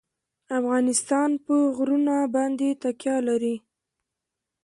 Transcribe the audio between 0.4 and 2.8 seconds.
افغانستان په غرونه باندې